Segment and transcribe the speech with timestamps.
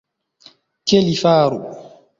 [0.87, 1.59] Ke li faru.